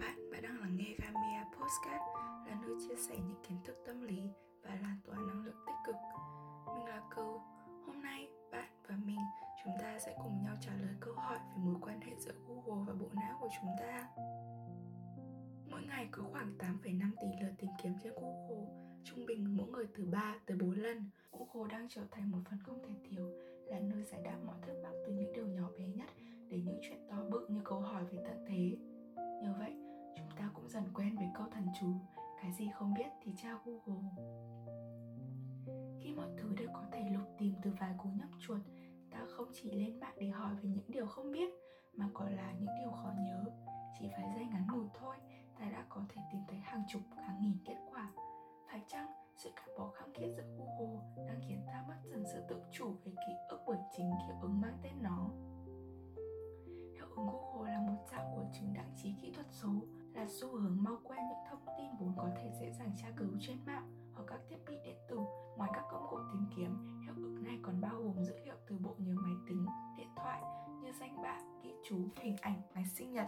[0.00, 2.04] các bạn đang lắng nghe Gamia Postcard
[2.46, 4.22] là nơi chia sẻ những kiến thức tâm lý
[4.62, 5.94] và lan tỏa năng lượng tích cực.
[6.66, 7.40] Mình là Cừu.
[7.86, 9.18] Hôm nay, bạn và mình
[9.64, 12.84] chúng ta sẽ cùng nhau trả lời câu hỏi về mối quan hệ giữa Google
[12.86, 14.08] và bộ não của chúng ta.
[15.70, 18.66] Mỗi ngày có khoảng 8,5 tỷ lượt tìm kiếm trên Google,
[19.04, 21.10] trung bình mỗi người từ 3 tới 4 lần.
[21.32, 23.30] Google đang trở thành một phần không thể thiếu,
[23.66, 26.08] là nơi giải đáp mọi thắc mắc từ những điều nhỏ bé nhất
[26.48, 28.76] đến những chuyện to bự như câu hỏi về tận thế.
[29.42, 29.83] Nhờ vậy,
[30.44, 31.86] ta cũng dần quen với câu thần chú,
[32.42, 34.10] cái gì không biết thì tra google.
[36.00, 38.60] Khi mọi thứ đều có thể lục tìm từ vài cú nhấp chuột
[39.10, 41.50] ta không chỉ lên mạng để hỏi về những điều không biết,
[41.92, 43.44] mà còn là những điều khó nhớ.
[43.98, 45.16] Chỉ vài giây ngắn ngủi thôi
[45.58, 48.12] ta đã có thể tìm thấy hàng chục, hàng nghìn kết quả.
[48.70, 52.42] Phải chăng sự cắt bỏ khăng khít giữa google đang khiến ta mất dần sự
[52.48, 55.30] tự chủ về ký ức bởi chính hiệu ứng mang tên nó?
[56.94, 57.93] Hiệu ứng google là một
[60.24, 63.28] là xu hướng mau quen những thông tin vốn có thể dễ dàng tra cứu
[63.40, 65.18] trên mạng hoặc các thiết bị điện tử.
[65.56, 68.76] Ngoài các công cụ tìm kiếm, hiệu ứng này còn bao gồm dữ liệu từ
[68.78, 70.42] bộ nhớ máy tính, điện thoại
[70.82, 73.26] như danh bạ, ghi chú, hình ảnh, ngày sinh nhật.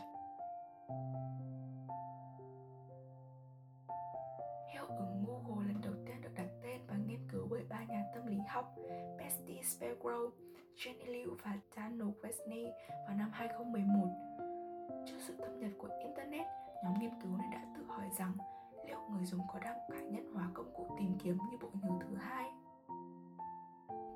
[4.73, 8.05] Hiệu ứng Google lần đầu tiên được đặt tên và nghiên cứu bởi ba nhà
[8.15, 8.75] tâm lý học
[9.19, 10.37] Betsy Spellgrove,
[10.77, 12.73] Jenny Liu và Daniel Westney
[13.07, 14.09] vào năm 2011.
[15.07, 16.47] Trước sự thâm nhập của Internet,
[16.85, 18.33] nhóm nghiên cứu này đã tự hỏi rằng
[18.87, 21.91] liệu người dùng có đang cá nhân hóa công cụ tìm kiếm như bộ nhớ
[22.01, 22.51] thứ hai.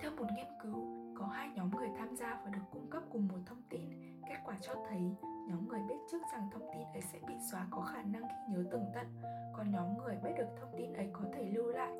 [0.00, 3.28] Theo một nghiên cứu, có hai nhóm người tham gia và được cung cấp cùng
[3.28, 3.91] một thông tin.
[4.28, 5.17] Kết quả cho thấy
[5.48, 8.52] nhóm người biết trước rằng thông tin ấy sẽ bị xóa có khả năng khi
[8.52, 9.06] nhớ tường tận,
[9.52, 11.92] còn nhóm người biết được thông tin ấy có thể lưu lại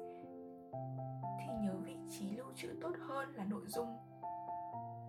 [1.39, 3.97] thì nhớ vị trí lưu trữ tốt hơn là nội dung.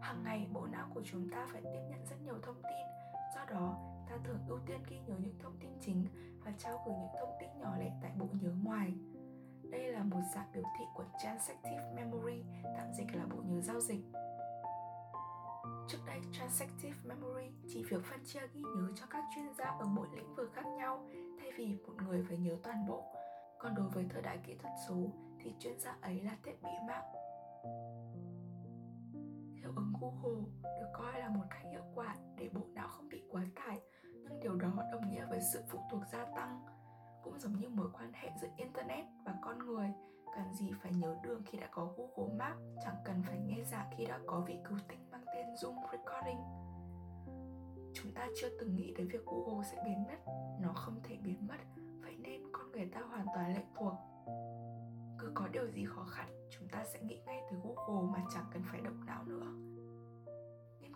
[0.02, 3.01] Hàng ngày bộ não của chúng ta phải tiếp nhận rất nhiều thông tin,
[3.36, 3.77] do đó
[4.09, 6.05] ta thường ưu tiên ghi nhớ những thông tin chính
[6.45, 8.93] và trao gửi những thông tin nhỏ lẻ tại bộ nhớ ngoài.
[9.71, 12.43] Đây là một dạng biểu thị của Transactive Memory,
[12.77, 14.02] tạm dịch là bộ nhớ giao dịch.
[15.87, 19.86] Trước đây, Transactive Memory chỉ việc phân chia ghi nhớ cho các chuyên gia ở
[19.86, 21.08] mỗi lĩnh vực khác nhau
[21.39, 23.03] thay vì một người phải nhớ toàn bộ.
[23.59, 24.95] Còn đối với thời đại kỹ thuật số
[25.39, 27.03] thì chuyên gia ấy là thiết bị mạng
[30.02, 33.82] Google được coi là một cách hiệu quả để bộ não không bị quá tải,
[34.04, 36.66] nhưng điều đó đồng nghĩa với sự phụ thuộc gia tăng,
[37.23, 39.92] cũng giống như mối quan hệ giữa internet và con người.
[40.36, 43.89] Cần gì phải nhớ đường khi đã có Google Maps, chẳng cần phải nghe giảng
[43.98, 46.39] khi đã có vị cứu tinh mang tên Zoom Recording.
[47.94, 50.32] Chúng ta chưa từng nghĩ đến việc Google sẽ biến mất.
[50.62, 51.58] Nó không thể biến mất,
[52.02, 53.94] vậy nên con người ta hoàn toàn lệ thuộc.
[55.20, 58.45] Cứ có điều gì khó khăn, chúng ta sẽ nghĩ ngay tới google mà chẳng
[58.54, 59.11] cần phải động não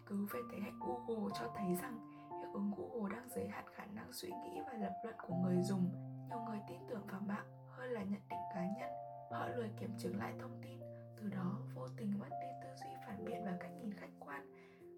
[0.06, 2.00] cứu về thế hệ google cho thấy rằng
[2.40, 5.62] hiệu ứng google đang giới hạn khả năng suy nghĩ và lập luận của người
[5.62, 5.92] dùng.
[6.30, 8.90] Nhiều người tin tưởng vào mạng hơn là nhận định cá nhân.
[9.32, 10.80] Họ lười kiểm chứng lại thông tin
[11.18, 14.54] từ đó vô tình mất đi tư duy phản biện và cách nhìn khách quan.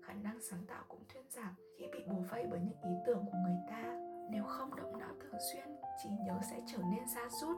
[0.06, 3.26] Khả năng sáng tạo cũng thuyên giảm khi bị bù vây bởi những ý tưởng
[3.26, 3.96] của người ta.
[4.32, 5.68] Nếu không động não thường xuyên
[6.04, 7.58] trí nhớ sẽ trở nên xa sút.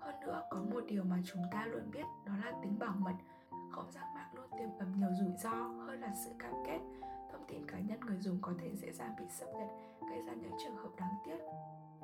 [0.00, 3.14] Hơn nữa, có một điều mà chúng ta luôn biết đó là tính bảo mật.
[3.70, 4.04] Không gian
[4.58, 5.50] tiềm ẩn nhiều rủi ro
[5.86, 6.78] hơn là sự cam kết.
[7.32, 9.68] Thông tin cá nhân người dùng có thể dễ dàng bị xâm nhập,
[10.10, 11.38] gây ra những trường hợp đáng tiếc.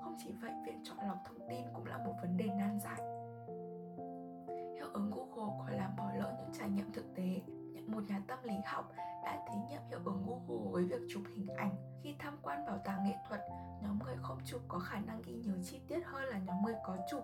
[0.02, 3.00] Không chỉ vậy, việc chọn lọc thông tin cũng là một vấn đề nan giải.
[4.74, 7.40] Hiệu ứng Google còn làm bỏ lỡ những trải nghiệm thực tế.
[7.86, 8.92] Một nhà tâm lý học
[9.24, 11.76] đã thí nghiệm hiệu ứng Google với việc chụp hình ảnh.
[12.02, 13.40] Khi tham quan bảo tàng nghệ thuật,
[13.82, 16.74] nhóm người không chụp có khả năng ghi nhớ chi tiết hơn là nhóm người
[16.84, 17.22] có chụp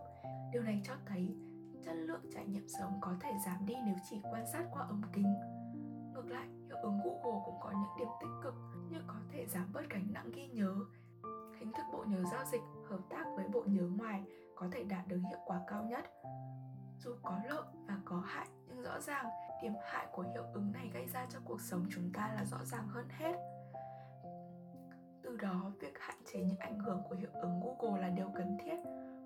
[0.52, 1.36] Điều này cho thấy
[1.84, 5.02] chất lượng trải nghiệm sống có thể giảm đi nếu chỉ quan sát qua ống
[5.12, 5.34] kính.
[6.14, 8.54] Ngược lại, hiệu ứng Google cũng có những điểm tích cực
[8.90, 10.74] như có thể giảm bớt gánh nặng ghi nhớ.
[11.60, 14.24] Hình thức bộ nhớ giao dịch hợp tác với bộ nhớ ngoài
[14.56, 16.04] có thể đạt được hiệu quả cao nhất.
[16.98, 19.26] Dù có lợi và có hại, nhưng rõ ràng
[19.62, 22.64] điểm hại của hiệu ứng này gây ra cho cuộc sống chúng ta là rõ
[22.64, 23.36] ràng hơn hết.
[25.22, 28.58] Từ đó, việc hạn chế những ảnh hưởng của hiệu ứng Google là điều cần
[28.64, 28.76] thiết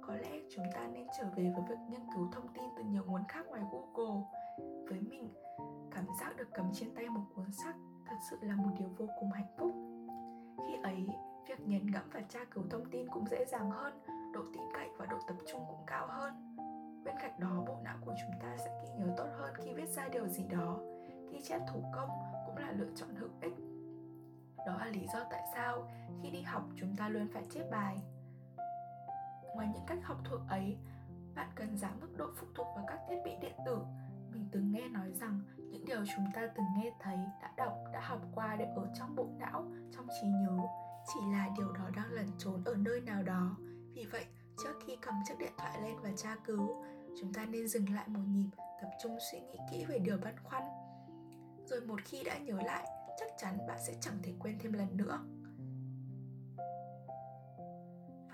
[0.07, 3.03] có lẽ chúng ta nên trở về với việc nghiên cứu thông tin từ nhiều
[3.07, 4.23] nguồn khác ngoài Google.
[4.89, 5.29] Với mình,
[5.91, 7.77] cảm giác được cầm trên tay một cuốn sách
[8.07, 9.73] thật sự là một điều vô cùng hạnh phúc.
[10.67, 11.07] Khi ấy,
[11.49, 14.01] việc nghiền ngẫm và tra cứu thông tin cũng dễ dàng hơn,
[14.35, 16.57] độ tin cậy và độ tập trung cũng cao hơn.
[17.05, 19.89] Bên cạnh đó, bộ não của chúng ta sẽ ghi nhớ tốt hơn khi viết
[19.89, 20.79] ra điều gì đó.
[21.31, 22.09] Ghi chép thủ công
[22.47, 23.55] cũng là lựa chọn hữu ích.
[24.67, 25.89] Đó là lý do tại sao
[26.23, 27.99] khi đi học chúng ta luôn phải chép bài
[29.55, 30.77] Ngoài những cách học thuộc ấy,
[31.35, 33.79] bạn cần giảm mức độ phụ thuộc vào các thiết bị điện tử.
[34.33, 38.01] Mình từng nghe nói rằng những điều chúng ta từng nghe thấy, đã đọc, đã
[38.01, 40.59] học qua đều ở trong bộ não, trong trí nhớ.
[41.07, 43.57] chỉ là điều đó đang lẩn trốn ở nơi nào đó
[43.95, 44.25] vì vậy
[44.65, 46.85] trước khi cầm chiếc điện thoại lên và tra cứu
[47.21, 48.51] chúng ta nên dừng lại một nhịp
[48.83, 50.63] tập trung suy nghĩ kỹ về điều băn khoăn
[51.67, 52.87] rồi một khi đã nhớ lại
[53.19, 55.21] chắc chắn bạn sẽ chẳng thể quên thêm lần nữa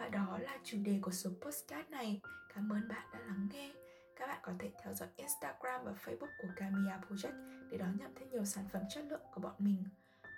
[0.09, 2.21] và đó là chủ đề của số postcard này
[2.55, 3.73] cảm ơn bạn đã lắng nghe
[4.17, 8.15] các bạn có thể theo dõi Instagram và Facebook của Kamiya Project để đón nhận
[8.17, 9.85] thêm nhiều sản phẩm chất lượng của bọn mình.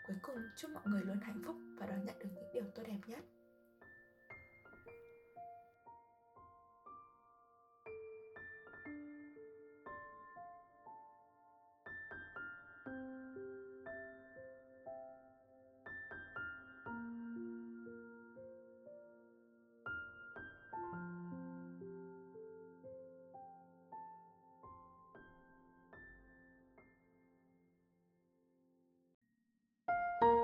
[0.07, 2.83] Cuối cùng, chúc mọi người luôn hạnh phúc và đón nhận được những điều tốt
[2.87, 3.25] đẹp nhất.